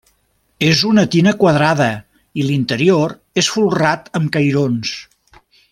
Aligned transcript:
És 0.67 0.79
una 0.91 1.03
tina 1.15 1.33
quadrada 1.43 1.89
i 2.43 2.47
l'interior 2.47 3.13
és 3.43 3.53
folrat 3.57 4.11
amb 4.21 4.35
cairons. 4.39 4.97